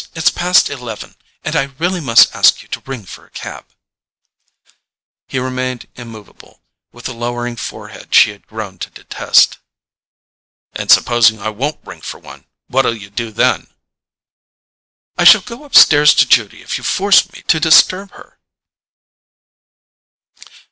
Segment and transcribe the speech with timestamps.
[0.15, 1.13] It's past eleven,
[1.43, 2.01] and I must really
[2.33, 3.67] ask you to ring for a cab."
[5.27, 9.59] He remained immovable, with the lowering forehead she had grown to detest.
[10.73, 13.67] "And supposing I won't ring for one—what'll you do then?"
[15.19, 18.39] "I shall go upstairs to Judy if you force me to disturb her."